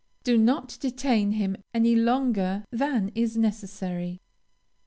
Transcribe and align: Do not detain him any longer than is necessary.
Do 0.23 0.35
not 0.35 0.79
detain 0.81 1.33
him 1.33 1.57
any 1.75 1.95
longer 1.95 2.65
than 2.71 3.11
is 3.13 3.37
necessary. 3.37 4.19